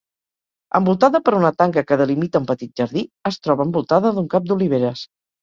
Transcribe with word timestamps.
Envoltada 0.77 1.19
per 1.27 1.33
una 1.39 1.51
tanca 1.63 1.83
que 1.91 1.97
delimita 2.01 2.41
un 2.45 2.49
petit 2.53 2.73
jardí, 2.83 3.05
es 3.33 3.39
troba 3.45 3.69
envoltada 3.71 4.15
d'un 4.19 4.33
camp 4.35 4.51
d'oliveres. 4.51 5.07